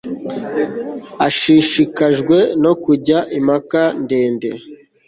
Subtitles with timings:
[1.27, 4.49] Ashishikajwe no kujya impaka ndende